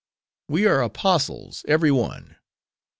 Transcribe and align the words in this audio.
We 0.47 0.65
are 0.65 0.81
apostles, 0.81 1.63
every 1.67 1.91
one. 1.91 2.37